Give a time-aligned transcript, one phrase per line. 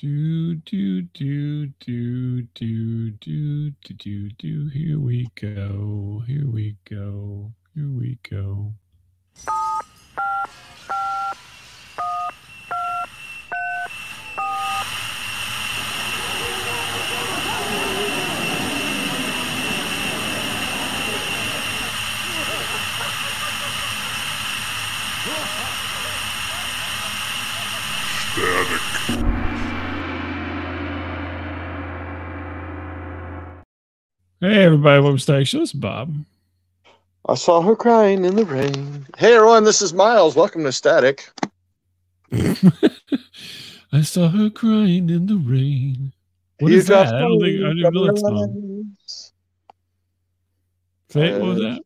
[0.00, 4.68] Do do do do do do do do do.
[4.68, 6.22] Here we go.
[6.24, 7.52] Here we go.
[7.74, 8.74] Here we go.
[34.40, 35.60] Hey everybody, welcome to Static Show.
[35.60, 36.14] This is Bob.
[37.28, 39.06] I saw her crying in the rain.
[39.16, 40.36] Hey everyone, this is Miles.
[40.36, 41.28] Welcome to Static.
[42.32, 46.12] I saw her crying in the rain.
[46.60, 47.14] What You is that?
[47.14, 48.96] I don't think I didn't know that song.
[51.10, 51.82] Say what was that?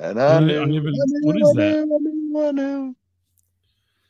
[0.00, 1.86] And I I don't- I knew, even- what is that?
[1.86, 2.96] knew, I knew, I knew.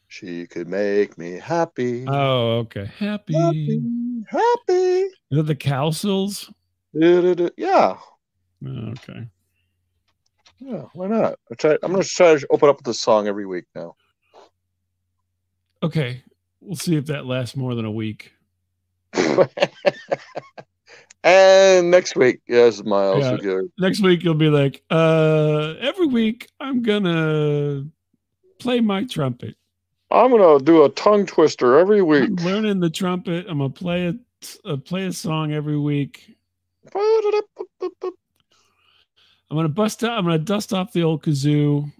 [0.08, 2.04] She could make me happy.
[2.08, 2.86] Oh, okay.
[2.98, 3.34] Happy.
[3.34, 3.80] happy,
[4.28, 4.72] happy.
[4.72, 6.50] Is that the Cowsills?
[6.92, 7.96] Yeah,
[8.66, 9.28] Oh, okay.
[10.58, 10.82] yeah.
[10.94, 11.38] Why not?
[11.50, 11.76] I try.
[11.82, 13.94] I'm going to try to open up with this song every week now.
[15.82, 16.22] Okay.
[16.60, 18.32] We'll see if that lasts more than a week.
[21.24, 23.42] and next week, yes, Miles.
[23.42, 23.60] Yeah.
[23.78, 27.84] Next week you'll be like, uh, every week I'm gonna
[28.58, 29.56] play my trumpet.
[30.10, 32.30] I'm going to do a tongue twister every week.
[32.30, 33.46] I'm learning the trumpet.
[33.48, 34.14] I'm gonna play a
[34.64, 36.36] uh, play a song every week.
[36.94, 37.42] I'm
[39.56, 40.16] gonna bust out.
[40.18, 41.90] I'm gonna dust off the old kazoo,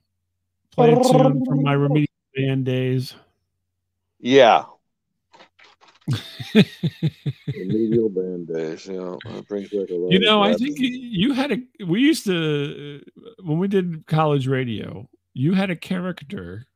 [0.71, 3.15] play a tune from my remedial band days.
[4.21, 4.65] Yeah.
[7.47, 8.87] Remedial band days.
[8.87, 10.11] You know, that brings back a lot.
[10.13, 11.59] you of know, I think you- you had a.
[11.85, 13.03] We used to
[13.43, 15.09] when we did college radio.
[15.35, 16.67] You had a character.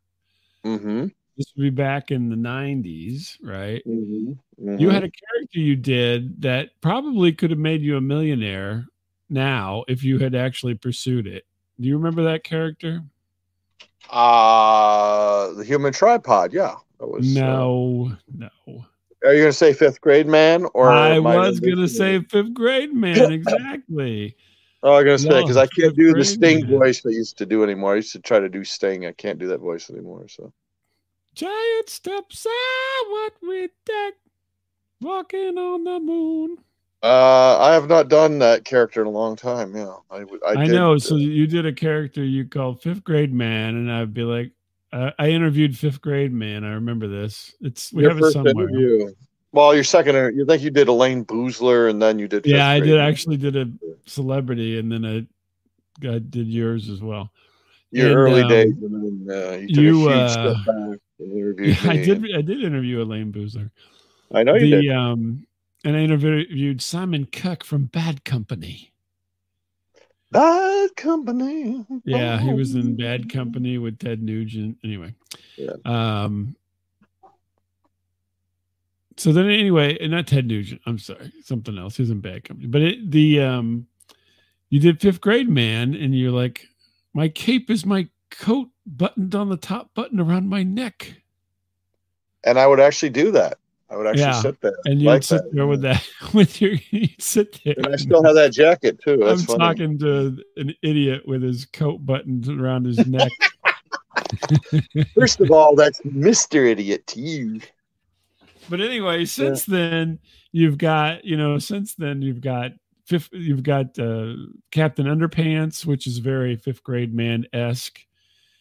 [0.65, 3.83] Mhm, This would be back in the '90s, right?
[3.87, 4.93] mhm, You mhm.
[4.93, 8.87] had a character you did that probably could have made you a millionaire
[9.31, 11.45] now if you had actually pursued it.
[11.81, 13.03] Do you remember that character?
[14.11, 16.53] uh the human tripod.
[16.53, 17.37] Yeah, that was.
[17.37, 18.85] uh, No, no.
[19.25, 20.91] are you gonna say fifth grade man or?
[20.91, 23.33] I was gonna gonna say fifth grade man.
[23.33, 24.37] Exactly.
[24.85, 26.79] Oh, I'm gonna say No, because I can't do the Sting man.
[26.79, 27.93] voice I used to do anymore.
[27.93, 29.07] I used to try to do Sting.
[29.07, 30.27] I can't do that voice anymore.
[30.29, 30.53] So
[31.35, 34.15] Giant steps are what we take.
[35.01, 36.59] Walking on the moon.
[37.03, 39.75] uh, I have not done that character in a long time.
[39.75, 40.95] Yeah, I I, I, know.
[40.95, 44.53] uh, So you did a character you called fifth grade man, and I'd be like,
[44.93, 46.63] uh, I interviewed fifth grade man.
[46.65, 47.53] I remember this.
[47.61, 48.69] It's we your have it first somewhere.
[48.69, 49.13] interview.
[49.51, 50.37] Well, your second.
[50.37, 52.47] You think you did Elayne Boosler, and then you did.
[52.47, 53.09] Yeah, I did Man.
[53.09, 53.69] actually did a
[54.07, 57.33] celebrity, and then I, I did yours as well.
[57.93, 60.57] Your and, early um, days, and then uh, you took you, a huge uh, step
[60.67, 62.25] back and interviewed Yeah, I did.
[62.35, 63.71] I did interview Elayne Boosler.
[64.33, 64.91] I know you the did.
[64.91, 65.47] um,
[65.85, 68.93] and I interviewed Simon Cuck from Bad Company.
[70.31, 71.85] Bad company.
[72.05, 74.79] Yeah, he was in Bad Company with Ted Nugent.
[74.83, 75.15] Anyway,
[75.59, 75.73] Yeah.
[75.85, 76.57] um,
[79.19, 80.81] so then anyway, and not Ted Nugent.
[80.87, 81.97] I'm sorry, something else.
[81.97, 83.87] He was in Bad Company, but it, the um,
[84.71, 86.67] you did Fifth Grade Man, and you're like,
[87.15, 91.15] my cape is my coat buttoned on the top button around my neck,
[92.45, 93.59] And I would actually do that.
[93.89, 94.41] I would actually Yeah.
[94.41, 94.75] sit there.
[94.87, 96.03] and you'd like sit that, there with that
[96.35, 97.75] with your you'd sit there.
[97.77, 99.25] And I still have that jacket too.
[99.27, 99.59] I'm funny.
[99.59, 103.31] talking to an idiot with his coat buttoned around his neck.
[105.15, 106.67] First of all, that's Mr.
[106.71, 107.61] Idiot to you.
[108.71, 110.19] But anyway, since then
[110.53, 112.73] you've got you know since then you've got
[113.13, 114.35] fifth you've got uh,
[114.71, 118.01] Captain Underpants, which is very fifth grade man esque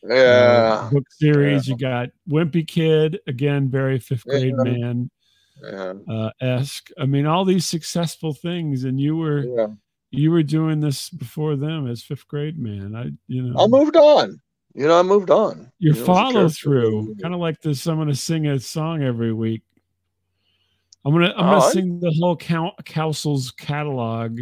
[0.03, 0.89] Yeah.
[0.91, 1.67] book series.
[1.67, 4.71] You got Wimpy Kid again, very fifth grade Yeah.
[4.71, 5.11] man
[5.63, 5.93] yeah.
[6.09, 6.89] uh, esque.
[6.99, 9.67] I mean, all these successful things, and you were Yeah.
[10.11, 12.95] you were doing this before them as fifth grade man.
[12.95, 14.41] I you know I moved on.
[14.73, 15.69] You know, I moved on.
[15.79, 17.85] your You know, follow through, kind of like this.
[17.87, 19.63] I'm gonna sing a song every week.
[21.03, 24.39] I'm gonna I'm Oh, gonna I- sing the whole Cow- Cowsills' catalog.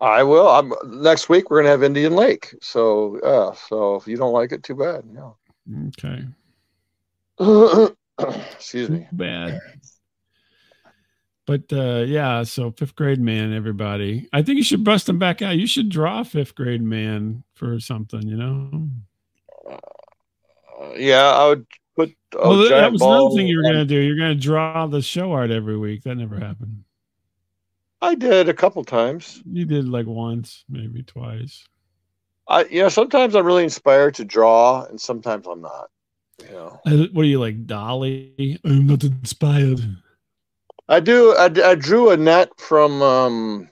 [0.00, 0.48] I will.
[0.48, 1.50] I'm next week.
[1.50, 2.54] We're gonna have Indian Lake.
[2.62, 3.52] So yeah.
[3.68, 5.04] So if you don't like it, too bad.
[5.12, 5.30] Yeah.
[5.88, 6.24] Okay,
[8.52, 9.06] Excuse too me.
[9.12, 9.60] bad.
[11.46, 14.28] But uh, yeah, so fifth grade man, everybody.
[14.32, 15.56] I think you should bust them back out.
[15.56, 18.88] You should draw fifth grade man for something, you know.
[19.70, 21.66] Uh, yeah, I would
[21.96, 22.14] put.
[22.34, 23.96] Well, that- that was another thing you were gonna do.
[24.00, 26.02] You're gonna draw the show art every week.
[26.04, 26.84] That never happened.
[28.02, 29.42] I did a couple times.
[29.44, 31.66] You did like once, maybe twice.
[32.48, 35.90] I, you know, sometimes I'm really inspired to draw, and sometimes I'm not.
[36.50, 36.70] Yeah.
[36.86, 38.58] Uh, What are you like, Dolly?
[38.64, 39.80] I'm not inspired.
[40.88, 41.32] I do.
[41.36, 43.68] I, I drew a net from um,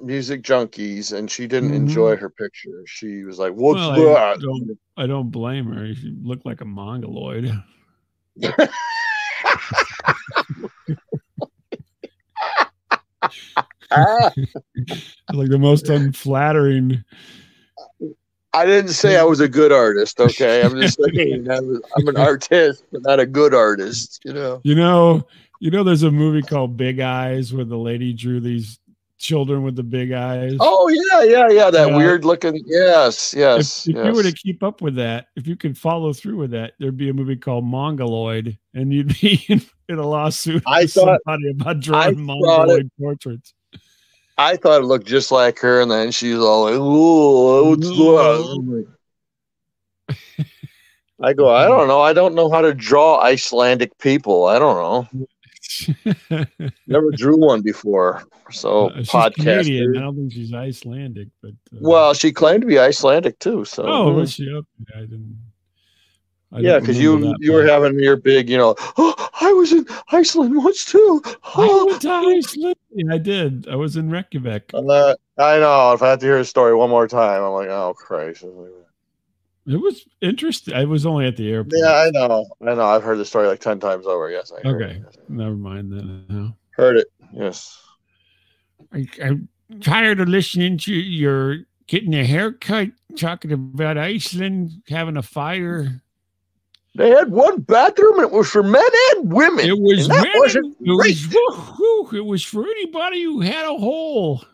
[0.00, 1.76] Music Junkies, and she didn't Mhm.
[1.76, 2.82] enjoy her picture.
[2.86, 5.94] She was like, "What's Well, I don't, I don't blame her.
[5.94, 7.52] She looked like a mongoloid.
[15.32, 17.04] Like the most unflattering.
[18.52, 20.20] I didn't say I was a good artist.
[20.20, 24.20] Okay, I'm just saying was, I'm an artist, but not a good artist.
[24.24, 24.60] You know.
[24.64, 25.26] You know,
[25.58, 28.78] you know, there's a movie called Big Eyes where the lady drew these
[29.24, 30.56] children with the big eyes.
[30.60, 31.70] Oh yeah, yeah, yeah.
[31.70, 32.62] That weird looking.
[32.66, 33.88] Yes, if, yes.
[33.88, 34.06] if yes.
[34.06, 36.96] you were to keep up with that, if you could follow through with that, there'd
[36.96, 41.80] be a movie called Mongoloid, and you'd be in, in a lawsuit I thought- about
[41.80, 43.54] drawing Mongoloid portraits.
[44.36, 48.86] I thought it looked just like her, and then she's all like, "Ooh, what's that?"
[51.22, 52.00] I go, I don't know.
[52.00, 54.46] I don't know how to draw Icelandic people.
[54.46, 55.26] I don't know.
[56.86, 58.24] Never drew one before.
[58.50, 59.96] So Uh, Canadian.
[59.96, 63.64] I don't think she's Icelandic, but uh, Well, she claimed to be Icelandic too.
[63.64, 64.64] So oh, was she up?
[64.96, 65.38] I didn't.
[66.52, 68.76] I yeah, because you you were having your big, you know.
[68.96, 71.20] Oh, I was in Iceland once too.
[71.26, 71.86] I Oh.
[71.86, 72.76] went to Iceland.
[72.92, 73.66] Yeah, I did.
[73.68, 74.70] I was in Reykjavik.
[74.72, 75.92] Uh, I know.
[75.94, 78.44] If I have to hear a story one more time, I'm like, oh Christ.
[79.66, 80.74] It was interesting.
[80.74, 81.72] I was only at the airport.
[81.76, 82.46] Yeah, I know.
[82.60, 82.84] I know.
[82.84, 84.30] I've heard the story like ten times over.
[84.30, 84.96] Yes, I heard Okay.
[85.00, 85.30] it.
[85.30, 86.24] Never mind then.
[86.28, 86.52] No.
[86.70, 87.06] Heard it.
[87.32, 87.80] Yes.
[88.92, 89.48] I, I'm
[89.80, 96.02] tired of listening to your getting a haircut, talking about Iceland, having a fire.
[96.96, 99.66] They had one bathroom and it was for men and women.
[99.66, 103.76] It was and that wasn't it was, woo-hoo, it was for anybody who had a
[103.76, 104.44] hole.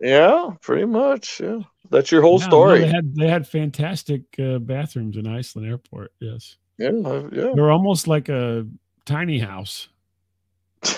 [0.00, 1.40] Yeah, pretty much.
[1.40, 1.60] Yeah.
[1.90, 2.80] That's your whole no, story.
[2.80, 6.12] they had they had fantastic uh, bathrooms in Iceland Airport.
[6.20, 7.52] Yes, yeah, uh, yeah.
[7.54, 8.66] they were almost like a
[9.04, 9.88] tiny house.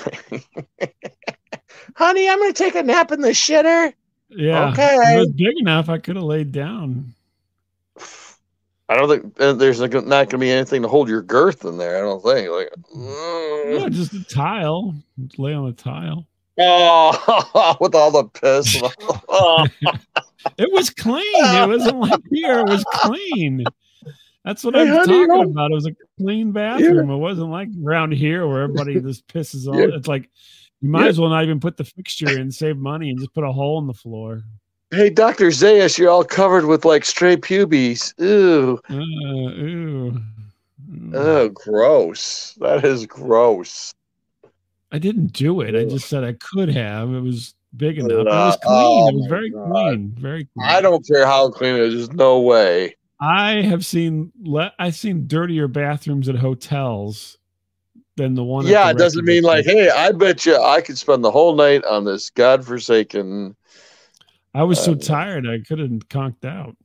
[1.96, 3.92] Honey, I'm gonna take a nap in the shitter.
[4.30, 4.94] Yeah, Okay.
[4.94, 5.88] it was big enough.
[5.88, 7.14] I could have laid down.
[8.90, 11.96] I don't think uh, there's not gonna be anything to hold your girth in there.
[11.98, 12.50] I don't think.
[12.50, 13.90] Like, No, mm.
[13.90, 14.94] just a tile.
[15.18, 16.26] Just lay on a tile.
[16.58, 18.80] Oh, with all the piss.
[19.28, 19.66] oh,
[20.56, 21.24] It was clean.
[21.24, 22.60] It wasn't like here.
[22.60, 23.64] It was clean.
[24.44, 25.70] That's what Hey, I'm honey, you talking know- about.
[25.72, 27.10] It was a clean bathroom.
[27.10, 29.78] It wasn't like around here where everybody just pisses on.
[29.78, 29.96] Yeah.
[29.96, 30.30] It's like
[30.80, 31.08] you might Yeah.
[31.08, 33.78] as well not even put the fixture in, save money, and just put a hole
[33.80, 34.42] in the floor.
[34.90, 38.14] hey, Doctor Zayas, you're all covered with like stray pubes.
[38.22, 40.18] Ooh, Uh, ew.
[41.14, 42.54] oh, gross.
[42.60, 43.92] That is gross.
[44.90, 45.74] I didn't do it.
[45.74, 47.12] I just said I could have.
[47.12, 48.10] It was big enough.
[48.10, 48.74] It was clean.
[48.74, 50.14] oh it was very clean.
[50.18, 50.66] Very clean.
[50.66, 51.94] I don't care how clean it is.
[51.94, 52.96] There's no way.
[53.20, 57.36] I have seen le- I've seen dirtier bathrooms at hotels
[58.16, 58.66] than the one.
[58.66, 61.54] yeah, the it doesn't mean like, hey, I bet you I could spend the whole
[61.54, 63.56] night on this godforsaken.
[64.54, 66.76] I was so uh, tired I couldn't conked out.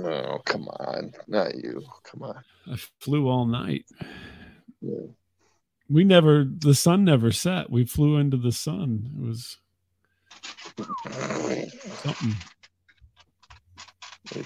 [0.00, 1.82] Oh, come on, not you.
[2.04, 2.42] Come on.
[2.70, 3.86] I flew all night.
[4.82, 5.06] Yeah.
[5.90, 7.70] We never the sun never set.
[7.70, 9.10] We flew into the sun.
[9.16, 9.56] It was
[12.02, 12.34] something.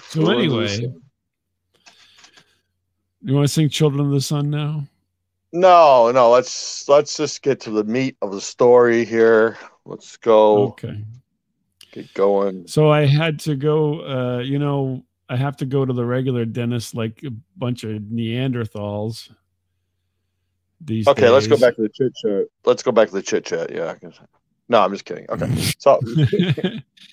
[0.09, 0.93] So anyway,
[3.21, 4.85] you want to sing "Children of the Sun" now?
[5.51, 6.29] no, no.
[6.29, 9.57] Let's let's just get to the meat of the story here.
[9.85, 10.69] Let's go.
[10.69, 11.03] Okay.
[11.91, 12.67] Get going.
[12.67, 14.01] So I had to go.
[14.01, 18.01] Uh, you know, I have to go to the regular dentist like a bunch of
[18.03, 19.29] Neanderthals.
[20.85, 22.45] These Okay, let's go back to the chit chat.
[22.65, 23.71] Let's go back to the chit chat.
[23.73, 23.91] Yeah.
[23.91, 24.19] I guess-
[24.69, 25.25] No, I'm just kidding.
[25.29, 25.47] Okay.
[25.79, 25.99] So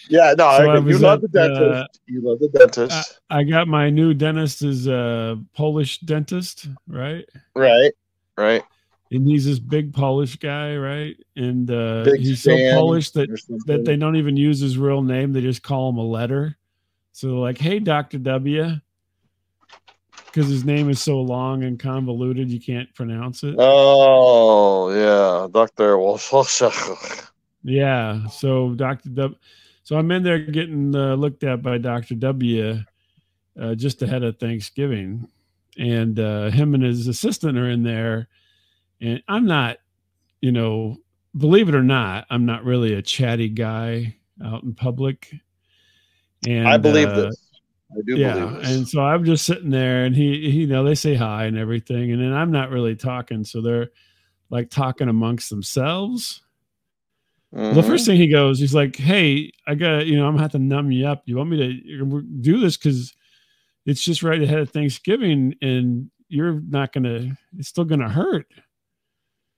[0.08, 1.60] yeah, no, So I, I you was love at, the dentist.
[1.62, 3.20] uh, you love the dentist.
[3.30, 7.24] I got my new dentist is a Polish dentist, right?
[7.54, 7.92] right.
[8.36, 8.62] Right.
[9.12, 11.16] And he's this big Polish guy, right?
[11.36, 13.28] And uh, Big he's so Polish that
[13.66, 16.56] that they don't even use his real name; they just call him a letter.
[17.12, 18.76] So they're like, "Hey, Doctor W,"
[20.32, 23.56] because his name is so long and convoluted, you can't pronounce it.
[23.58, 26.30] Oh yeah, Doctor Walsh.
[27.62, 28.26] Yeah.
[28.28, 29.10] So Dr.
[29.10, 29.38] W.
[29.82, 32.14] So I'm in there getting uh, looked at by Dr.
[32.14, 32.80] W.
[33.60, 35.28] Uh, just ahead of Thanksgiving,
[35.76, 38.28] and uh, him and his assistant are in there,
[39.00, 39.78] and I'm not,
[40.40, 40.98] you know,
[41.36, 45.30] believe it or not, I'm not really a chatty guy out in public.
[46.46, 47.49] And I believe uh, this.
[47.92, 50.94] I do yeah and so i'm just sitting there and he, he you know they
[50.94, 53.90] say hi and everything and then i'm not really talking so they're
[54.48, 56.42] like talking amongst themselves
[57.52, 57.84] the Mhm.
[57.86, 60.58] first thing he goes he's like hey i got you know i'm gonna have to
[60.60, 63.12] numb you up you want me to do this because
[63.86, 67.36] it's just right ahead of thanksgiving and you're not gonna.
[67.58, 68.46] It's still gonna hurt.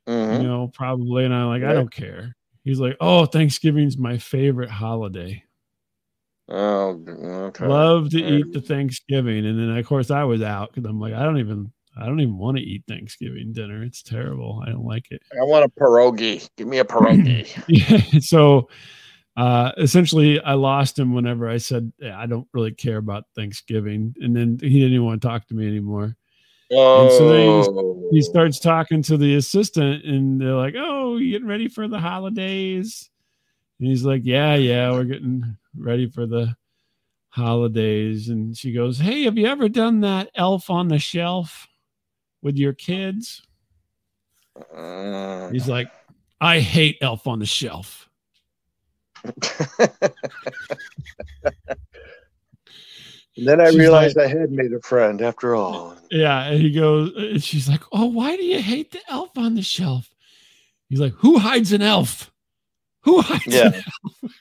[0.07, 1.27] You know, probably.
[1.27, 2.35] And I'm like, I don't care.
[2.65, 5.45] He's like, oh, Thanksgiving's my favorite holiday.
[6.49, 7.03] Oh,
[7.47, 7.67] okay.
[7.67, 11.15] Love to eat the Thanksgiving, and then of course I was out because I'm like,
[11.15, 13.83] I don't even, I don't even want to eat Thanksgiving dinner.
[13.83, 14.63] It's terrible.
[14.67, 15.23] I don't like it.
[15.33, 16.49] I want a pierogi.
[16.57, 18.23] Give me a pierogi.
[18.23, 18.69] So,
[19.37, 24.15] uh, essentially, I lost him whenever I said "Yeah, I don't really care about Thanksgiving,
[24.21, 26.17] and then he didn't even want to talk to me anymore.
[26.73, 31.49] oh, so then He starts talking to the assistant, and they're like, "Oh, you getting
[31.49, 33.09] ready for the holidays?"
[33.79, 36.55] And he's like, "Yeah, yeah, we're getting ready for the
[37.31, 41.69] holidays." And she goes, "Hey, have you ever done that Elf on the Shelf
[42.43, 43.43] with your kids?"
[44.75, 45.91] Uh, He's like,
[46.41, 48.09] "I hate Elf on the Shelf."
[53.37, 55.97] And then I She's realized I had made a friend after all.
[56.11, 59.55] Yeah, and he goes, and she's like, "Oh, why do you hate the elf on
[59.55, 60.11] the shelf?"
[60.91, 62.31] He's like, "Who hides an elf?
[63.05, 63.69] Who hides Yeah.
[63.69, 64.33] an elf?"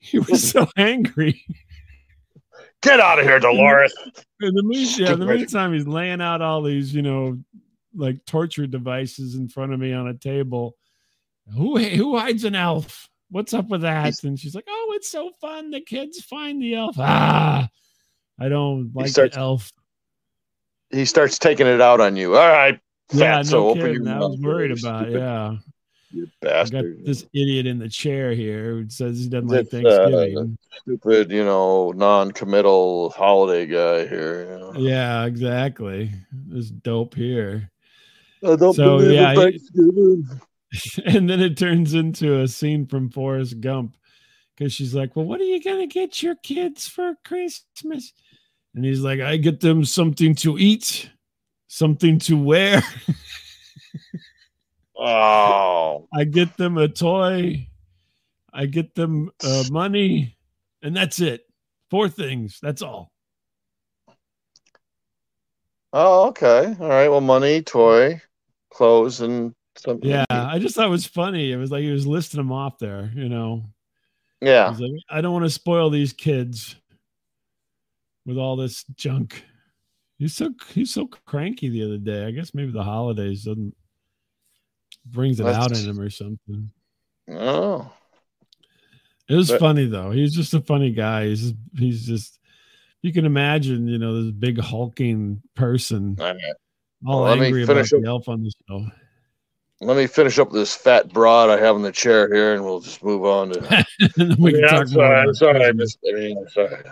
[0.00, 1.44] He was so angry.
[2.82, 3.94] Get out of here, Dolores.
[4.40, 7.38] In the mean, yeah, in the meantime, he's laying out all these, you know,
[7.94, 10.76] like torture devices in front of me on a table.
[11.54, 13.08] Who who hides an elf?
[13.30, 14.04] What's up with that?
[14.04, 15.70] He's- and she's like, "Oh, it's so fun.
[15.70, 17.68] The kids find the elf." Ah,
[18.38, 19.72] I don't like starts- the elf.
[20.90, 22.36] He starts taking it out on you.
[22.36, 22.78] All right,
[23.12, 24.08] Yeah, no open kidding.
[24.08, 25.04] I was worried about.
[25.06, 25.56] stupid- Yeah.
[26.12, 27.04] You I got bastard.
[27.06, 30.58] this idiot in the chair here who says he doesn't like That's, uh, Thanksgiving.
[30.82, 34.52] Stupid, you know, non-committal holiday guy here.
[34.52, 34.72] You know.
[34.76, 36.10] yeah, exactly.
[36.32, 37.70] This dope here.
[38.44, 40.28] I don't So, believe yeah, in Thanksgiving.
[41.06, 43.96] and then it turns into a scene from Forrest Gump
[44.56, 48.12] because she's like, Well, what are you going to get your kids for Christmas?
[48.74, 51.10] And he's like, I get them something to eat,
[51.68, 52.82] something to wear.
[55.04, 57.66] Oh, I get them a toy.
[58.52, 60.36] I get them uh, money.
[60.80, 61.44] And that's it.
[61.90, 62.60] Four things.
[62.62, 63.10] That's all.
[65.92, 66.76] oh, okay.
[66.78, 67.08] All right.
[67.08, 68.20] Well, money, toy,
[68.70, 70.08] clothes, and something.
[70.08, 71.50] Yeah, I just thought it was funny.
[71.50, 73.64] It was like he was listing them off there, you know.
[74.40, 74.70] yeah.
[74.70, 76.76] He's like, I don't want to spoil these kids
[78.24, 79.44] with all this junk.
[80.18, 82.24] He's so he's so cranky the other day.
[82.24, 83.74] I guess maybe the holidays doesn't
[85.06, 86.70] brings it out in him or something.
[87.30, 87.92] Oh,
[89.28, 90.10] It was But- funny though.
[90.10, 91.26] He's just a funny guy.
[91.26, 92.38] He's just, he's just
[93.02, 96.36] you can imagine, you know, this big hulking person all right.
[97.06, 98.86] all Well, let me angry about finish the up- elf on the show.
[99.80, 102.78] Let me finish up this fat broad I have in the chair here, and we'll
[102.78, 103.84] just move on to.
[104.38, 105.20] we can Yeah, talk I'm sorry.
[105.20, 105.64] I'm sorry.
[105.64, 105.98] I missed.
[106.08, 106.84] I mean, I'm sorry.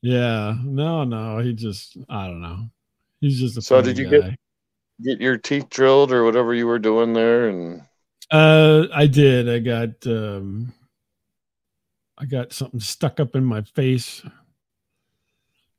[0.00, 2.70] Yeah, no, no, he just I don't know.
[3.20, 4.28] He's just a So funny did you guy.
[4.30, 4.38] get-
[5.02, 7.82] Get your teeth drilled or whatever you were doing there, and
[8.30, 9.48] Uh, I did.
[9.48, 10.72] I got um,
[12.16, 14.22] I got something stuck up in my face.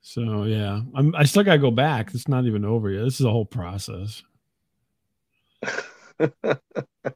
[0.02, 1.16] So yeah, I'm.
[1.16, 2.14] I still gotta go back.
[2.14, 3.04] It's not even over yet.
[3.06, 4.24] This is a whole process.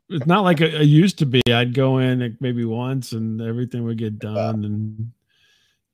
[0.09, 1.41] It's not like it, used to be.
[1.51, 5.11] I'd go in like, maybe once and everything would get done, and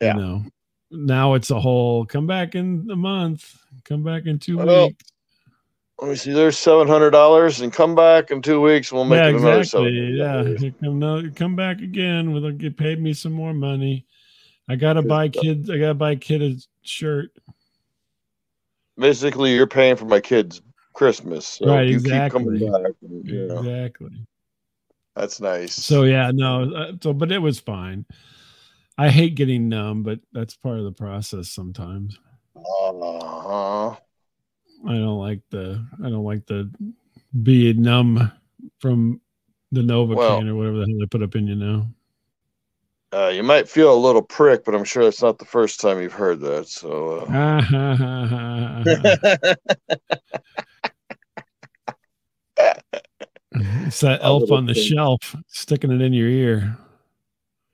[0.01, 0.15] Yeah.
[0.15, 0.43] you know,
[0.91, 2.05] now it's a whole.
[2.05, 3.55] Come back in a month.
[3.83, 5.05] Come back in two weeks.
[5.99, 6.33] Let me see.
[6.33, 8.91] There's seven hundred dollars, and come back in two weeks.
[8.91, 9.91] We'll make yeah, it another exactly.
[9.91, 12.31] Yeah, come no, come back again.
[12.31, 14.05] With get paid me some more money.
[14.67, 15.43] I gotta Good buy stuff.
[15.43, 15.69] kids.
[15.69, 17.31] I gotta buy kid a shirt.
[18.97, 20.61] Basically, you're paying for my kids'
[20.93, 22.39] Christmas, so Right, you exactly.
[22.45, 22.93] keep coming back.
[23.01, 24.25] and, you know, Exactly.
[25.15, 25.75] that's nice.
[25.75, 26.73] So yeah, no.
[26.73, 28.05] uh, So, but it was fine.
[28.97, 31.49] I hate getting numb, but that's part of the process.
[31.49, 32.17] Sometimes
[32.55, 33.95] Uh-huh.
[34.87, 35.85] I don't like the.
[36.03, 36.69] I don't like the
[37.43, 38.31] being numb
[38.79, 39.21] from
[39.71, 41.87] the Novocaine Well- or whatever the hell they put up in you now.
[43.13, 46.01] Uh, you might feel a little prick, but I'm sure it's not the first time
[46.01, 46.67] you've heard that.
[46.67, 47.19] So.
[47.29, 48.83] Uh...
[53.85, 54.83] It's that A elf on the thing.
[54.83, 56.77] shelf sticking it in your ear.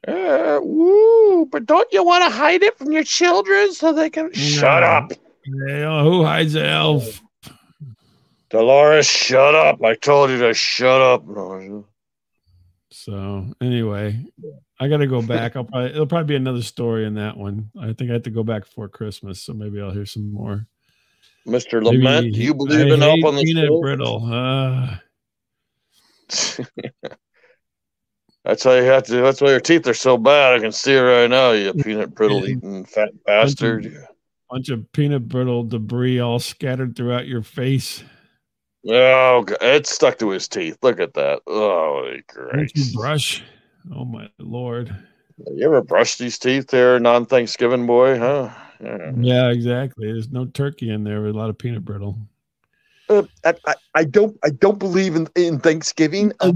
[0.08, 1.46] Uh, woo!
[1.46, 4.32] But don't you want to hide it from your children so they can?
[4.34, 5.12] Shut up,
[5.48, 7.22] Oh, who hides the elf?
[8.50, 9.08] Dolores.
[9.08, 9.84] Shut up!
[9.84, 11.24] I told you to shut up.
[12.92, 14.26] So anyway,
[14.80, 15.56] I got to go back.
[15.56, 17.72] I'll probably it'll probably be another story in that one.
[17.80, 20.68] I think I have to go back before Christmas, so maybe I'll hear some more.
[21.48, 21.82] Mr.
[21.82, 24.22] Maybe- Lament, do you believe I in up on the peanut brittle.
[24.32, 24.98] Uh,
[28.44, 29.18] That's how you have to.
[29.22, 30.56] That's why your teeth are so bad.
[30.56, 31.52] I can see it right now.
[31.52, 34.08] You peanut brittle eating fat bastard.
[34.52, 38.04] Bunch of peanut brittle debris all scattered throughout your face.
[38.88, 40.78] Oh, God, it's stuck to his teeth.
[40.82, 41.42] Look at that.
[41.48, 42.74] Oh, great.
[42.94, 43.44] brush?
[43.96, 44.94] Oh my lord.
[45.56, 48.20] You ever brush these teeth there, non Thanksgiving boy?
[48.20, 48.50] Huh?
[48.84, 49.12] Yeah.
[49.18, 50.12] Yeah, exactly.
[50.12, 52.18] There's no turkey in there with a lot of peanut brittle.
[53.10, 56.32] Uh, I, I, I don't I don't believe in, in Thanksgiving.
[56.40, 56.54] Uh,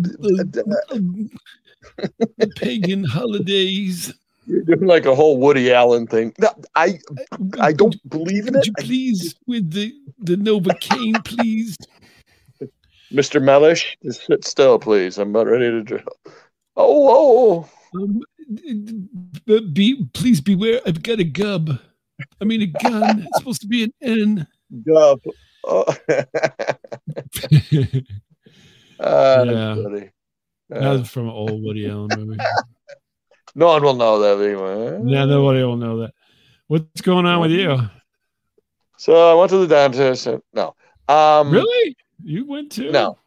[2.55, 4.13] pagan holidays.
[4.47, 6.33] You're doing like a whole Woody Allen thing.
[6.39, 6.99] No, I
[7.59, 8.67] I don't believe in it.
[8.79, 11.75] please with the the Novocaine, please?
[13.11, 13.41] Mr.
[13.41, 15.17] Mellish, just sit still, please.
[15.17, 16.03] I'm about ready to drill.
[16.75, 18.21] Oh, oh, Um,
[19.73, 20.81] be please beware.
[20.85, 21.79] I've got a gub.
[22.41, 23.21] I mean a gun.
[23.27, 24.47] It's supposed to be an N.
[24.87, 25.15] oh.
[25.17, 25.19] Gov.
[25.67, 25.83] Oh.
[28.99, 29.75] Ah, that's Yeah.
[29.75, 30.09] funny.
[30.73, 32.37] Uh, was from an old Woody Allen movie.
[33.55, 35.01] No one will know that anyway.
[35.05, 36.13] Yeah, nobody will know that.
[36.67, 37.77] What's going on with you?
[38.97, 40.27] So I went to the dentist.
[40.27, 40.75] And, no.
[41.07, 41.95] Um, Really?
[42.24, 42.91] You went too?
[42.91, 43.17] No.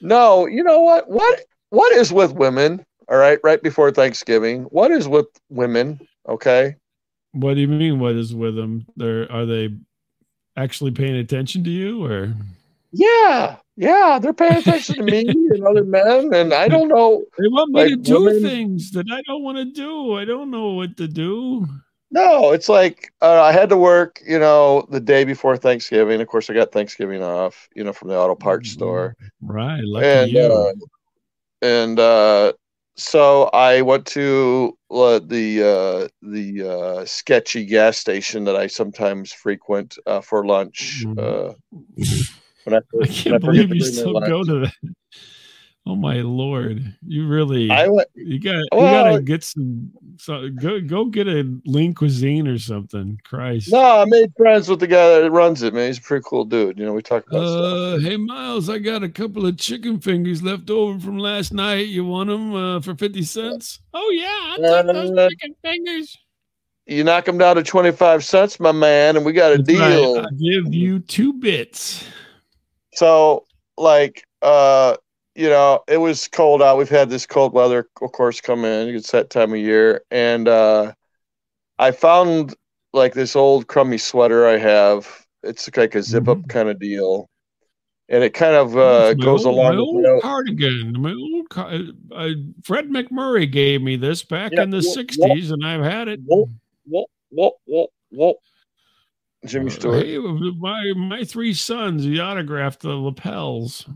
[0.00, 1.08] No, you know what?
[1.08, 2.84] What what is with women?
[3.08, 4.64] All right, right before Thanksgiving.
[4.64, 6.06] What is with women?
[6.28, 6.76] Okay.
[7.32, 7.98] What do you mean?
[7.98, 8.86] What is with them?
[8.96, 9.74] They're are they
[10.56, 12.34] actually paying attention to you, or
[12.98, 17.24] Yeah, yeah, they're paying attention to me and other men, and I don't know.
[17.38, 20.14] they want me Like to do women- things that I don't want to do?
[20.14, 21.66] I don't know what to do.
[22.10, 26.20] No, it's like uh, I had to work, you know, the day before Thanksgiving.
[26.20, 29.16] Of course, I got Thanksgiving off, you know, from the auto parts store.
[29.42, 30.40] Right, lucky and you.
[30.40, 30.72] uh,
[31.62, 32.52] and uh,
[32.96, 39.32] so I went to uh, the uh, the uh, sketchy gas station that I sometimes
[39.32, 41.04] frequent uh, for lunch.
[42.66, 44.72] When I, I can't I believe to you still go to that.
[45.88, 46.96] Oh my lord!
[47.06, 47.84] You really I
[48.16, 49.92] you got you Well- gotta get some.
[50.18, 53.20] So go go get a lean cuisine or something.
[53.22, 53.70] Christ.
[53.70, 55.74] No, I made friends with the guy that runs it.
[55.74, 56.76] Man, he's a pretty cool dude.
[56.76, 57.62] You know, we talk about stuff.
[57.62, 61.86] Uh, hey Miles, I got a couple of chicken fingers left over from last night.
[61.86, 63.78] You want them uh, for fifty cents?
[63.94, 66.18] Oh yeah, take those Uh, chicken fingers.
[66.86, 69.78] You knock them down to twenty five cents, my man, and we got a That's
[69.78, 70.18] right, deal.
[70.18, 72.04] I'll give you two bits.
[72.96, 73.44] So
[73.76, 74.96] like uh
[75.34, 76.78] you know it was cold out.
[76.78, 78.88] We've had this cold weather of course come in.
[78.94, 80.02] It's that time of year.
[80.10, 80.92] And uh
[81.78, 82.54] i found
[82.94, 85.26] like this old crummy sweater i have.
[85.42, 87.28] It's like a zip up kind of deal.
[88.08, 91.00] And it kind of uh goes old, along my with old my old- cardigan.
[91.00, 91.72] My old car-
[92.12, 92.28] uh,
[92.64, 96.20] Fred MacMurray gave me this back Yeah, in the wha- '60s, and I've had it.
[96.24, 96.48] whoa
[96.86, 97.04] whoa
[97.66, 98.34] whoa whoa
[99.44, 103.86] jimmy Uh, stewart Hey, my my three sons, he autographed the lapels.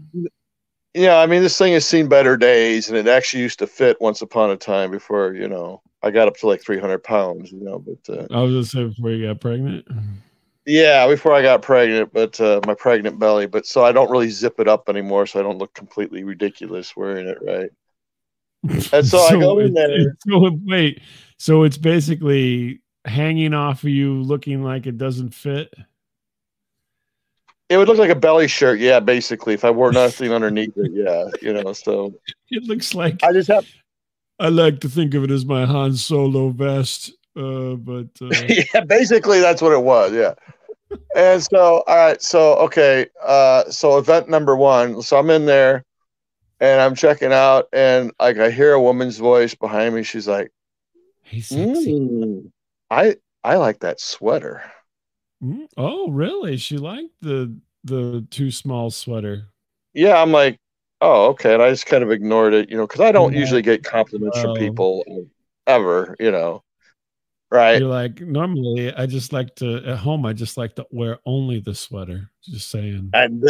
[0.94, 4.00] yeah i mean this thing has seen better days and it actually used to fit
[4.00, 7.62] once upon a time before you know i got up to like 300 pounds you
[7.62, 9.86] know but uh, I was gonna say before you got pregnant.
[10.66, 13.46] Yeah, before I got pregnant, but uh, my pregnant belly.
[13.46, 16.94] But so I don't really zip it up anymore, so I don't look completely ridiculous
[16.94, 17.70] wearing it, right?
[18.92, 20.16] And so I go in there.
[20.28, 21.00] So wait,
[21.38, 25.72] so it's basically hanging off of you, looking like it doesn't fit.
[27.68, 29.54] It would look like a belly shirt, yeah, basically.
[29.54, 31.72] If I wore nothing underneath it, yeah, you know.
[31.72, 32.12] So
[32.50, 33.66] It looks like I just have,
[34.40, 38.30] I like to think of it as my Han Solo vest, uh, but uh,
[38.74, 40.34] yeah, basically that's what it was, yeah.
[41.14, 45.00] And so, all right, so okay, uh, so event number one.
[45.02, 45.84] So I'm in there,
[46.58, 50.02] and I'm checking out, and like I hear a woman's voice behind me.
[50.02, 50.50] She's like,
[51.22, 51.92] hey, sexy.
[51.92, 52.50] "Mm,
[52.90, 54.62] "I I like that sweater."
[55.42, 56.56] Mm, Oh, really?
[56.56, 59.46] She liked the the too small sweater.
[59.94, 60.58] yeah, I'm like,
[61.00, 61.54] oh, okay.
[61.54, 63.40] And I just kind of ignored it, you know, because I don't Yeah.
[63.40, 64.42] usually get compliments Oh.
[64.42, 65.02] from people
[65.66, 66.62] ever, you know.
[67.50, 67.80] Right.
[67.80, 70.24] You're like, normally I just like to at home.
[70.26, 72.30] I just like to wear only the sweater.
[72.44, 73.42] Just saying, And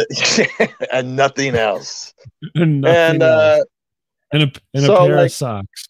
[0.93, 2.13] and nothing else.
[2.55, 3.59] and, nothing And else.
[3.59, 3.63] uh
[4.33, 5.87] and a and so, a pair like- of socks.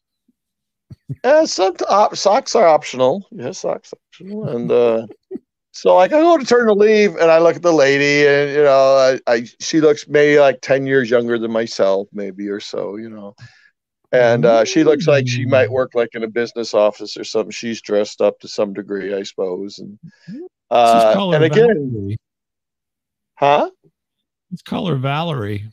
[1.23, 3.27] Uh, some op- socks are optional.
[3.31, 4.47] Yeah, socks optional.
[4.49, 5.07] And uh
[5.73, 8.51] so like I go to turn to leave and I look at the lady and
[8.51, 12.59] you know, I, I she looks maybe like 10 years younger than myself, maybe or
[12.59, 13.35] so, you know.
[14.11, 17.51] And uh, she looks like she might work like in a business office or something.
[17.51, 19.79] She's dressed up to some degree, I suppose.
[19.79, 19.97] And
[20.69, 22.17] uh, and again, Valerie.
[23.35, 23.69] huh?
[24.51, 25.63] Let's call her Valerie.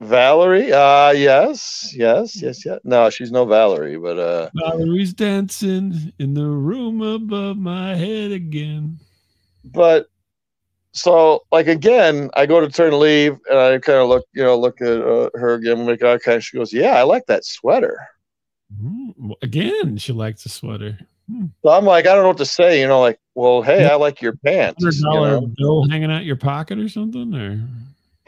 [0.00, 0.72] Valerie?
[0.72, 2.80] Uh yes, yes, yes, yes.
[2.84, 8.98] No, she's no Valerie, but uh Valerie's dancing in the room above my head again.
[9.64, 10.06] but
[10.92, 14.42] so like again, I go to turn to leave and I kind of look, you
[14.42, 16.44] know, look at uh, her again, make eye contact.
[16.44, 18.08] She goes, "Yeah, I like that sweater."
[18.82, 20.98] Mm, Again, she likes the sweater.
[21.62, 22.80] So I'm like, I don't know what to say.
[22.80, 24.82] You know, like, well, hey, I like your pants.
[24.82, 25.46] Hundred you know?
[25.56, 27.60] bill hanging out your pocket or something, or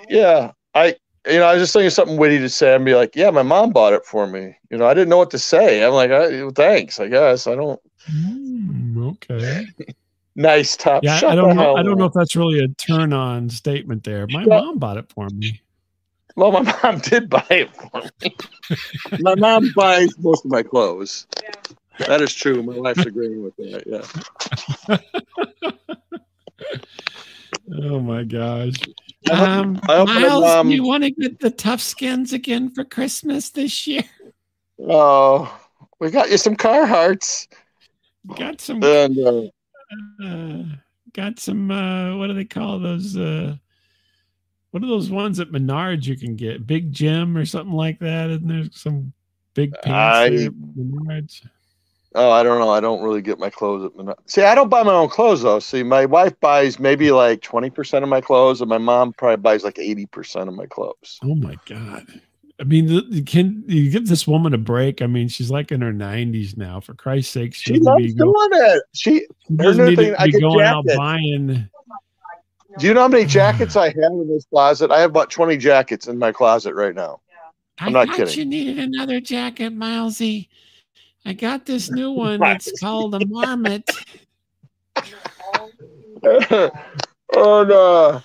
[0.08, 0.96] Yeah, I.
[1.26, 3.42] You know, I was just thinking something witty to say and be like, "Yeah, my
[3.42, 5.84] mom bought it for me." You know, I didn't know what to say.
[5.84, 7.80] I'm like, I, "Thanks, I guess." I don't.
[8.10, 9.66] Hmm, okay.
[10.34, 11.04] Nice top.
[11.04, 11.76] Yeah, Shut I don't know.
[11.76, 14.26] I don't know if that's really a turn on statement there.
[14.28, 15.60] My Shut- mom bought it for me.
[16.34, 18.34] Well, my mom did buy it for me.
[19.20, 21.26] my mom buys most of my clothes.
[21.98, 22.62] That is true.
[22.62, 23.84] My wife's agreeing with that.
[24.88, 24.96] Yeah.
[27.80, 28.74] Oh my gosh.
[29.30, 33.50] Um, I hope Miles, mom- you want to get the tough skins again for Christmas
[33.50, 34.02] this year?
[34.84, 35.60] Oh,
[36.00, 37.46] we got you some Carhartts,
[38.36, 39.42] Got some, and uh,
[40.24, 40.62] uh,
[41.12, 41.70] got some.
[41.70, 43.16] Uh, what do they call those?
[43.16, 43.54] Uh,
[44.72, 46.66] What are those ones at Menards you can get?
[46.66, 48.30] Big Jim or something like that?
[48.30, 49.12] Isn't there some
[49.54, 51.46] big pants I- Menards?
[52.14, 52.70] Oh, I don't know.
[52.70, 54.16] I don't really get my clothes at Menards.
[54.26, 55.58] See, I don't buy my own clothes though.
[55.58, 59.36] See, my wife buys maybe like twenty percent of my clothes, and my mom probably
[59.38, 61.18] buys like eighty percent of my clothes.
[61.24, 62.06] Oh my god!
[62.60, 65.02] I mean, can you give this woman a break?
[65.02, 66.80] I mean, she's like in her nineties now.
[66.80, 68.82] For Christ's sake, She doesn't loves to go- it.
[68.94, 69.10] She.
[69.20, 70.96] she doesn't need to thing, I be get going out jackets.
[70.98, 71.68] buying.
[72.78, 74.90] Do you know how many jackets I have in this closet?
[74.90, 77.20] I have about twenty jackets in my closet right now.
[77.80, 78.38] I I'm not kidding.
[78.38, 80.48] you needed another jacket, Milesy.
[81.24, 82.42] I got this new one.
[82.42, 83.88] It's called a marmot.
[87.34, 88.22] oh no.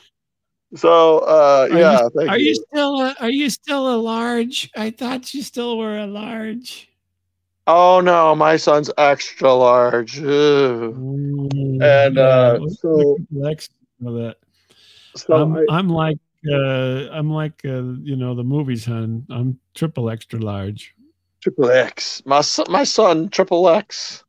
[0.76, 2.50] So uh Are yeah, thank Are you.
[2.50, 4.70] you still a, Are you still a large?
[4.76, 6.90] I thought you still were a large.
[7.68, 10.20] Oh no, my son's extra large.
[10.20, 10.26] Ugh.
[10.26, 13.70] Mm, And, uh, so- look at Lex
[14.04, 14.38] for that.
[15.16, 19.26] So I'm, I, I'm like uh, I'm like uh, you know the movies, hun.
[19.30, 20.94] I'm triple extra large.
[21.48, 22.22] Triple X.
[22.26, 24.24] My son, my son, triple X.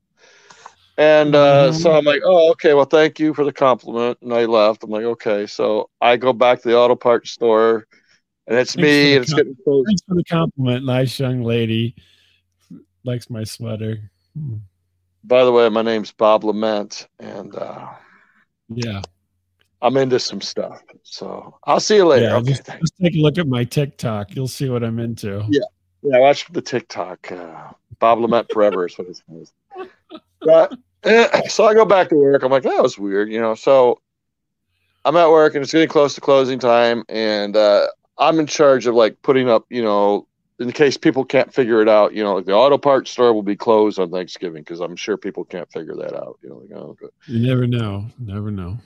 [0.96, 1.82] And uh, Mhm.
[1.82, 2.74] so I'm like, oh, okay.
[2.74, 4.18] Well, thank you for the compliment.
[4.22, 4.82] And I left.
[4.84, 5.46] I'm like, okay.
[5.46, 7.86] So I go back to the auto parts store,
[8.46, 9.86] and it's Thanks me, and it's getting close.
[9.86, 10.84] Thanks for the compliment.
[10.84, 11.94] Nice young lady.
[13.04, 14.10] Likes my sweater.
[15.24, 17.88] By the way, my name's Bob Lament, and uh,
[18.68, 19.02] Yeah.
[19.80, 20.82] I'm into some stuff.
[21.04, 22.26] So I'll see you later.
[22.26, 22.36] Yeah.
[22.38, 22.50] okay.
[22.50, 24.34] Just, just take a look at my TikTok.
[24.34, 25.44] You'll see what I'm into.
[25.48, 25.60] Yeah.
[26.02, 27.32] Yeah, watch the TikTok.
[27.32, 29.52] Uh, Bob Lament Forever is what it says.
[30.40, 32.42] But, eh, so I go back to work.
[32.42, 33.54] I'm like, that was weird, you know.
[33.54, 34.00] So
[35.04, 38.86] I'm at work and it's getting close to closing time, and uh, I'm in charge
[38.86, 40.26] of like putting up, you know,
[40.60, 43.42] in case people can't figure it out, you know, like the auto parts store will
[43.42, 46.38] be closed on Thanksgiving because I'm sure people can't figure that out.
[46.42, 47.10] You know, like, oh, good.
[47.26, 48.06] You never know.
[48.18, 48.78] Never know.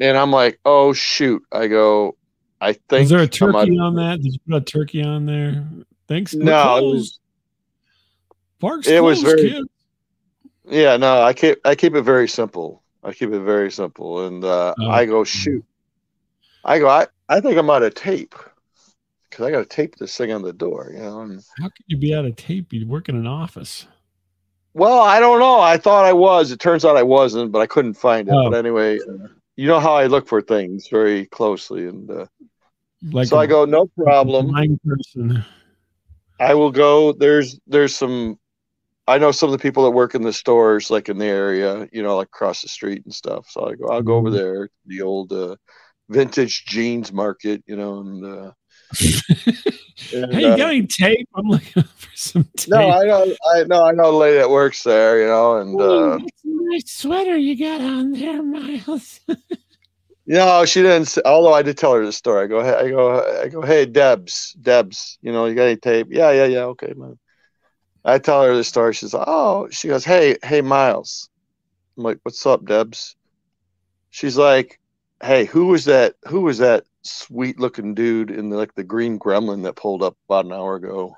[0.00, 1.42] and I'm like, oh shoot.
[1.52, 2.16] I go,
[2.60, 4.22] I think Was there a turkey on that?
[4.22, 5.64] Did you put a turkey on there?
[6.08, 6.34] Thanks.
[6.34, 7.18] No, it was
[8.60, 9.64] Park's it was very- kid.
[10.66, 12.82] Yeah, no, I keep I keep it very simple.
[13.02, 14.88] I keep it very simple, and uh, Oh.
[14.90, 15.62] I go shoot.
[16.64, 16.88] I go.
[16.88, 18.34] I, I think I'm out of tape
[19.28, 20.90] because I got to tape this thing on the door.
[20.94, 21.20] You know.
[21.20, 22.72] And, How could you be out of tape?
[22.72, 23.86] You work in an office.
[24.72, 25.60] well, I don't know.
[25.60, 26.50] I thought I was.
[26.50, 28.32] It turns out I wasn't, but I couldn't find it.
[28.34, 28.48] Oh.
[28.50, 28.98] But anyway,
[29.56, 32.24] you know how I look for things very closely, and uh,
[33.12, 34.50] Like so I I go, no problem.
[34.82, 35.44] Person.
[36.40, 37.12] I will go.
[37.12, 38.38] There's there's some.
[39.06, 41.86] I know some of the people that work in the stores, like in the area,
[41.92, 43.46] you know, like across the street and stuff.
[43.50, 43.88] So I go.
[43.88, 44.34] I'll go over Mhm.
[44.34, 45.56] there, the old uh,
[46.08, 48.24] vintage jeans market, you know, and.
[48.24, 48.52] Uh,
[50.12, 51.28] and, hey, you uh, got any tape?
[51.34, 52.68] I'm looking for some tape.
[52.68, 55.74] no, I know, I know, I know a lady that works there, you know, and
[55.80, 59.20] Ooh, uh, that's a nice sweater you got on there, Miles.
[60.26, 61.06] know, she didn't.
[61.06, 62.44] Say, although I did tell her the story.
[62.44, 65.76] I go, hey, I go, I go, hey, Debs, Debs, you know, you got any
[65.76, 66.08] tape?
[66.10, 66.64] Yeah, yeah, yeah.
[66.64, 67.18] Okay, man.
[68.04, 68.94] I tell her the story.
[68.94, 71.28] She's like, oh, she goes, hey, hey, Miles.
[71.96, 73.16] I'm like, what's up, Debs?
[74.10, 74.80] She's like,
[75.22, 76.14] hey, who was that?
[76.28, 80.16] Who was that sweet looking dude in the, like the green gremlin that pulled up
[80.28, 81.16] about an hour ago?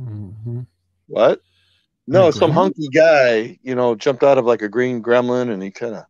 [0.00, 0.66] Mhm.
[1.06, 1.40] What?
[2.06, 5.70] No, some hunky guy, you know, jumped out of like a green gremlin and he
[5.70, 6.04] kind of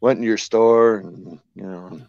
[0.00, 2.00] went in your store and, you know,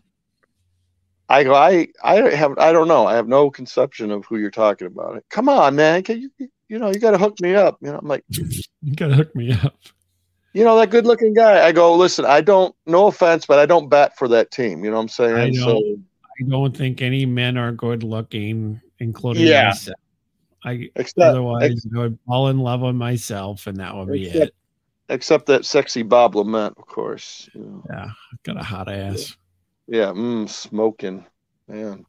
[1.29, 3.05] I go, I, I have, I don't know.
[3.07, 5.23] I have no conception of who you're talking about.
[5.29, 6.03] Come on, man.
[6.03, 6.29] Can you,
[6.67, 7.77] you know, you got to hook me up.
[7.81, 8.23] You know, I'm like,
[8.83, 9.75] You gotta hook me up.
[10.53, 11.65] you know, that good looking guy.
[11.65, 14.83] I go, listen, I don't, no offense, but I don't bat for that team.
[14.83, 15.55] You know what I'm saying?
[15.55, 15.77] I So.
[15.77, 19.67] I don't think any men are good looking, including Yeah.
[19.67, 19.97] myself.
[20.63, 24.53] I except, otherwise I would fall in love with myself, and that would be it.
[25.11, 27.49] Except that sexy Bob Lament, of course.
[27.53, 27.83] You know.
[27.89, 28.09] Yeah,
[28.43, 29.35] got a hot ass.
[29.87, 31.25] Yeah, mm, smoking,
[31.67, 32.05] man.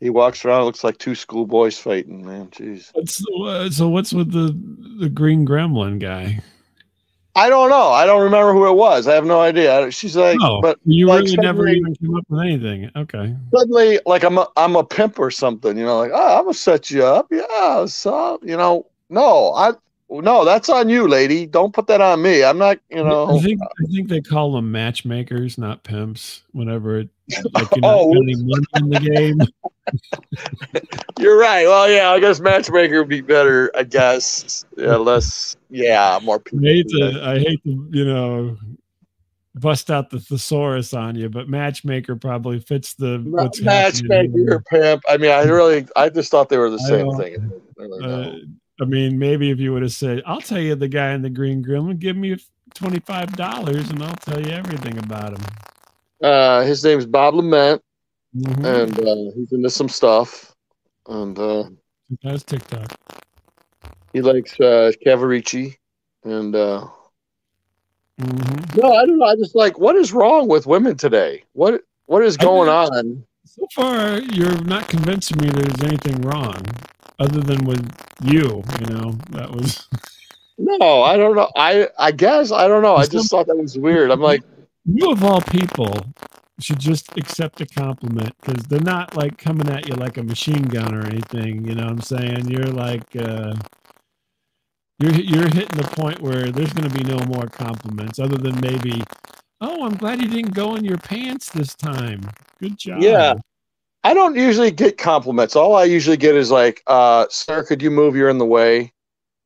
[0.00, 2.26] He walks around, looks like two schoolboys fighting.
[2.26, 2.90] Man, jeez.
[2.92, 3.88] What's uh, so?
[3.88, 4.56] What's with the
[5.00, 6.42] the green gremlin guy?
[7.34, 7.88] I don't know.
[7.90, 9.06] I don't remember who it was.
[9.06, 9.90] I have no idea.
[9.90, 12.90] She's like, Oh, but you like really never even came up with anything.
[12.96, 13.36] Okay.
[13.54, 15.76] suddenly, like I'm a, I'm a pimp or something.
[15.76, 17.26] You know, like oh, I'm gonna set you up.
[17.30, 18.42] Yeah, up?
[18.42, 19.72] You know, no, I
[20.08, 21.46] no, that's on you, lady.
[21.46, 22.44] Don't put that on me.
[22.44, 22.78] I'm not.
[22.90, 23.26] You know.
[23.26, 23.40] I know.
[23.40, 26.42] think I think they call them matchmakers, not pimps.
[26.52, 27.08] Whenever it
[27.52, 28.12] like you're not Oh.
[28.12, 29.38] getting money in the game.
[31.18, 31.64] You're right.
[31.66, 33.70] Well, yeah, I guess matchmaker would be better.
[33.76, 34.64] I guess.
[34.76, 35.56] Yeah, less.
[35.70, 38.56] Yeah, more I hate to I hate to you know
[39.54, 45.02] bust out the thesaurus on you, but matchmaker probably fits the what's matchmaker pimp.
[45.08, 47.52] I mean, I really, I just thought they were the I same thing.
[47.76, 48.38] Really Uh, know.
[48.80, 51.30] I mean, maybe if you would have said, "I'll tell you the guy in the
[51.30, 52.36] green grill gremlin, give me
[52.74, 55.44] twenty five dollars, and I'll tell you everything about him."
[56.22, 57.82] Uh, his name's Bob Lament,
[58.36, 58.64] Mhm.
[58.64, 60.54] and uh, he's into some stuff.
[61.08, 61.64] And uh,
[62.22, 62.92] That's TikTok.
[64.12, 65.76] he likes uh, Cavaricci.
[66.24, 66.86] And uh,
[68.20, 68.76] Mhm.
[68.82, 69.26] no, I don't know.
[69.26, 71.44] I just like what is wrong with women today?
[71.52, 73.24] What what is I going on?
[73.44, 76.62] So far, you're not convincing me there's anything wrong,
[77.18, 77.90] other than with
[78.22, 78.62] you.
[78.80, 79.88] You know, that was
[80.58, 81.50] No, I don't know.
[81.56, 82.96] I I guess I don't know.
[82.96, 84.10] I just thought that was weird.
[84.10, 84.42] I'm like,
[84.84, 85.94] you of all people
[86.60, 90.62] should just accept a compliment because they're not like coming at you like a machine
[90.62, 91.66] gun or anything.
[91.66, 92.48] You know what I'm saying?
[92.48, 93.54] You're like uh,
[94.98, 98.58] you're you're hitting the point where there's going to be no more compliments other than
[98.60, 99.02] maybe,
[99.60, 102.22] oh, I'm glad you didn't go in your pants this time.
[102.60, 103.02] Good job.
[103.02, 103.34] Yeah.
[104.06, 105.56] I don't usually get compliments.
[105.56, 108.14] All I usually get is like, uh, "Sir, could you move?
[108.14, 108.92] You're in the way."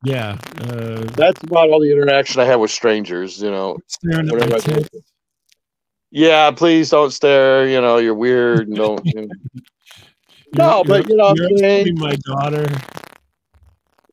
[0.03, 0.37] Yeah.
[0.59, 3.41] Uh, That's about all the interaction I have with strangers.
[3.41, 4.73] You know, staring at my Whatever I do.
[4.83, 5.11] tits.
[6.11, 7.67] yeah, please don't stare.
[7.67, 8.67] You know, you're weird.
[8.67, 9.05] And don't.
[9.05, 9.33] You know.
[10.53, 11.97] No, but, you know you're saying?
[11.97, 12.67] my daughter.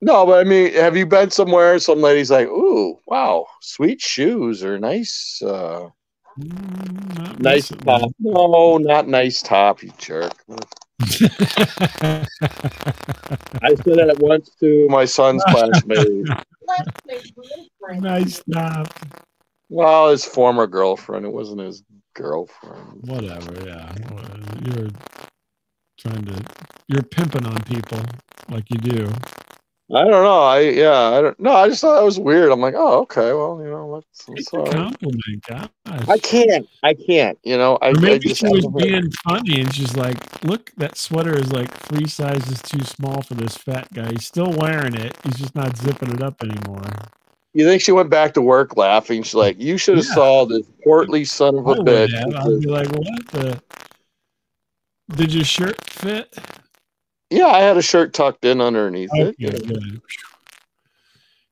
[0.00, 1.76] No, but I mean, have you been somewhere?
[1.80, 5.88] Some lady's like, "Ooh, wow, sweet shoes or nice, uh,
[6.38, 10.33] Mm, nice top." No, not nice top, you jerk.
[11.01, 12.27] I
[13.74, 16.29] said that once to my son's classmate.
[18.01, 18.92] nice stop.
[19.68, 21.27] Well, his former girlfriend.
[21.27, 21.83] It wasn't his
[22.14, 23.03] girlfriend.
[23.03, 23.55] Whatever.
[23.64, 23.94] Yeah.
[24.64, 24.88] You're
[25.98, 26.42] trying to.
[26.88, 28.01] You're pimping on people
[28.48, 29.09] like you do.
[29.94, 30.40] I don't know.
[30.42, 30.98] I yeah.
[31.01, 31.40] I don't.
[31.40, 32.53] No, I just thought that was weird.
[32.53, 33.33] I'm like, oh, okay.
[33.33, 34.72] Well, you know, that's, that's It's a all right.
[34.74, 36.09] compliment, gosh.
[36.09, 36.68] I can't.
[36.83, 37.38] I can't.
[37.42, 40.44] You know, I, Or I maybe just she was I being funny and she's like,
[40.44, 44.11] "Look, that sweater is like three sizes too small for this fat guy.
[44.11, 45.16] He's still wearing it.
[45.24, 46.83] He's just not zipping it up anymore."
[47.55, 49.22] You think she went back to work laughing?
[49.22, 50.14] She's like, you should have Yeah.
[50.14, 52.12] saw this portly son of a I bitch.
[52.14, 53.62] I'd be like, "What the?
[55.16, 56.38] Did your shirt fit?"
[57.31, 59.67] Yeah, I had a shirt tucked in underneath Okay, it.
[59.67, 60.01] good.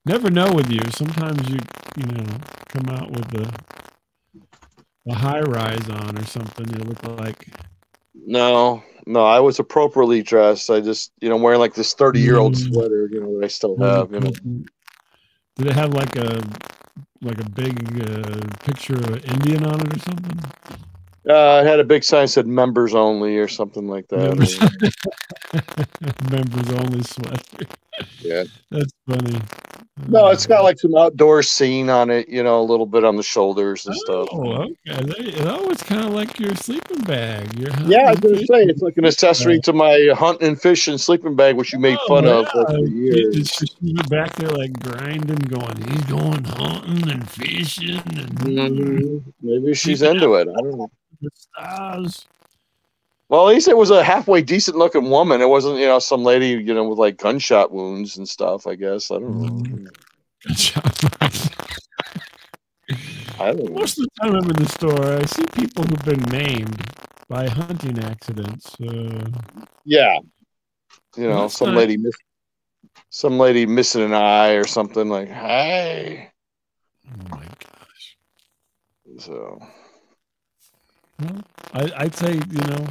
[0.06, 0.80] Never know with you.
[0.90, 1.58] Sometimes you,
[1.96, 2.24] you know,
[2.68, 3.52] come out with the
[5.04, 6.66] the high rise on or something.
[6.68, 7.46] You look like
[8.14, 10.70] No, no, I was appropriately dressed.
[10.70, 12.72] I just, you know, wearing like this 30 year old Mm.
[12.72, 14.12] sweater, you know, that I still have.
[14.12, 14.32] You know,
[15.56, 16.42] Did it have like a
[17.22, 17.76] like a big
[18.08, 20.38] uh, picture of an Indian on it or something?
[21.28, 24.36] Uh, it had a big sign that said members only or something like that.
[26.30, 27.66] members only sweater.
[28.20, 28.44] Yeah.
[28.70, 29.40] That's funny.
[30.08, 33.16] No, it's got like some outdoor scene on it, you know, a little bit on
[33.16, 34.28] the shoulders and stuff.
[34.30, 34.74] Oh, okay.
[34.86, 37.58] There- Oh, it's kind of like your sleeping bag.
[37.58, 40.98] Your Yeah, I was gonna say it's like an accessory to my hunting and fishing
[40.98, 42.50] sleeping bag, which you made Oh, fun of yeah.
[42.66, 43.48] for She- years.
[43.48, 49.22] she- she was back there like grinding, going, he's going hunting and fishing and Mhm.
[49.40, 50.48] Maybe she's into it.
[50.48, 50.90] I don't know.
[51.20, 52.26] The stars.
[53.28, 55.40] Well, at least it was a halfway decent looking woman.
[55.40, 58.66] It wasn't, you know, some lady, you know, with like gunshot wounds and stuff.
[58.66, 59.90] I guess I don't know.
[60.54, 60.84] Job.
[63.38, 63.72] I don't know.
[63.80, 66.80] Most of the time I'm in the store, I see people who've been maimed
[67.28, 68.74] by hunting accidents.
[68.80, 69.26] Uh,
[69.84, 70.18] Yeah,
[71.16, 72.14] you know, some not- lady, miss,
[73.10, 76.30] some lady missing an eye or something like, hey.
[77.10, 78.16] oh my gosh.
[79.18, 79.58] So
[81.20, 82.86] Well, I, I'd say, you know,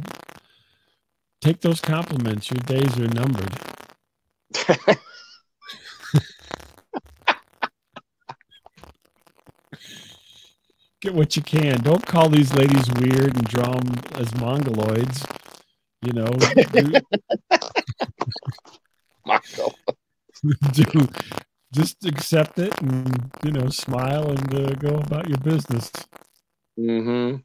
[1.40, 2.50] take those compliments.
[2.50, 3.52] Your days are numbered.
[11.00, 11.80] Get what you can.
[11.82, 15.24] Don't call these ladies weird and draw them as mongoloids.
[16.02, 16.26] You know,
[20.72, 21.08] do, do
[21.72, 25.90] just accept it and you know smile and uh, go about your business.
[26.78, 27.36] Mm-hmm.